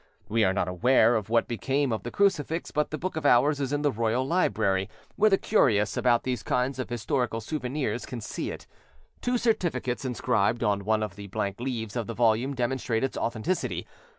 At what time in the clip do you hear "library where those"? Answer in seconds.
4.25-5.37